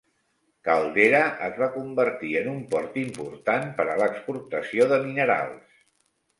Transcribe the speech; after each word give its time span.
Caldera 0.69 1.19
es 1.47 1.59
va 1.63 1.67
convertir 1.75 2.33
en 2.41 2.49
un 2.53 2.57
port 2.73 2.99
important 3.03 3.71
per 3.79 3.87
a 3.95 4.01
l'exportació 4.03 4.93
de 4.95 5.03
minerals. 5.09 5.81